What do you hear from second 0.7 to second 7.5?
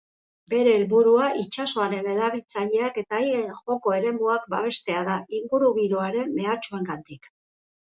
helburua itsasoaren erabiltzaileak eta haien joko eremuak babestea da, ingurugiroaren mehatxuengandik.